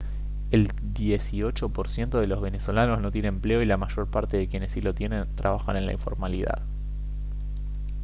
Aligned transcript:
el 0.49 0.69
dieciocho 0.95 1.69
por 1.69 1.87
ciento 1.87 2.19
de 2.19 2.25
los 2.25 2.41
venezolanos 2.41 2.99
no 3.01 3.11
tiene 3.11 3.27
empleo 3.27 3.61
y 3.61 3.67
la 3.67 3.77
mayor 3.77 4.07
parte 4.09 4.35
de 4.35 4.47
quienes 4.47 4.71
sí 4.71 4.81
lo 4.81 4.95
tienen 4.95 5.27
trabajan 5.35 5.77
en 5.77 5.85
la 5.85 5.93
informalidad 5.93 6.63